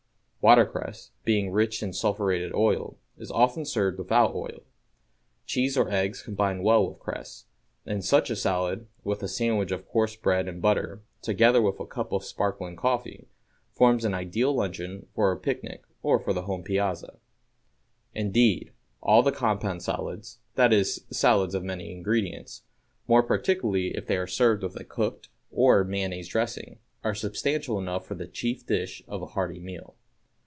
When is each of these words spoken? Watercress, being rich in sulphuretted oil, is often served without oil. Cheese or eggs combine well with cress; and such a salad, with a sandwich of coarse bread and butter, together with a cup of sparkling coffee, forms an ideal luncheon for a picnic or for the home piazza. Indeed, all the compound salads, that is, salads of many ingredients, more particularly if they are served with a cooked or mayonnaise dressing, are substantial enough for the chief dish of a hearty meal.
Watercress, 0.43 1.11
being 1.23 1.51
rich 1.51 1.83
in 1.83 1.93
sulphuretted 1.93 2.51
oil, 2.55 2.97
is 3.15 3.29
often 3.29 3.63
served 3.63 3.99
without 3.99 4.33
oil. 4.33 4.61
Cheese 5.45 5.77
or 5.77 5.91
eggs 5.91 6.23
combine 6.23 6.63
well 6.63 6.87
with 6.89 6.97
cress; 6.97 7.45
and 7.85 8.03
such 8.03 8.31
a 8.31 8.35
salad, 8.35 8.87
with 9.03 9.21
a 9.21 9.27
sandwich 9.27 9.69
of 9.71 9.87
coarse 9.87 10.15
bread 10.15 10.47
and 10.47 10.59
butter, 10.59 11.03
together 11.21 11.61
with 11.61 11.79
a 11.79 11.85
cup 11.85 12.11
of 12.11 12.23
sparkling 12.25 12.75
coffee, 12.75 13.27
forms 13.71 14.03
an 14.03 14.15
ideal 14.15 14.51
luncheon 14.51 15.05
for 15.13 15.31
a 15.31 15.37
picnic 15.37 15.83
or 16.01 16.17
for 16.19 16.33
the 16.33 16.41
home 16.41 16.63
piazza. 16.63 17.19
Indeed, 18.15 18.71
all 18.99 19.21
the 19.21 19.31
compound 19.31 19.83
salads, 19.83 20.39
that 20.55 20.73
is, 20.73 21.05
salads 21.11 21.53
of 21.53 21.63
many 21.63 21.91
ingredients, 21.91 22.63
more 23.07 23.21
particularly 23.21 23.89
if 23.95 24.07
they 24.07 24.17
are 24.17 24.25
served 24.25 24.63
with 24.63 24.75
a 24.75 24.83
cooked 24.83 25.29
or 25.51 25.83
mayonnaise 25.83 26.27
dressing, 26.29 26.79
are 27.03 27.13
substantial 27.13 27.77
enough 27.77 28.07
for 28.07 28.15
the 28.15 28.25
chief 28.25 28.65
dish 28.65 29.03
of 29.07 29.21
a 29.21 29.27
hearty 29.27 29.59
meal. 29.59 29.93